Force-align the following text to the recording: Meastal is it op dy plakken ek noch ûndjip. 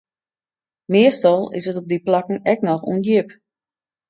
Meastal 0.91 1.43
is 1.57 1.65
it 1.69 1.79
op 1.81 1.87
dy 1.91 1.97
plakken 2.07 2.37
ek 2.51 2.59
noch 2.67 2.87
ûndjip. 2.93 3.27